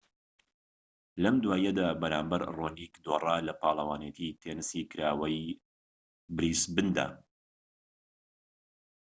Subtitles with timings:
[1.23, 5.39] لەم دواییەدا بەرامبەر ڕۆنیك دۆڕا لە پاڵەوانێتی تێنسی کراوەی
[6.35, 7.07] بریسبندا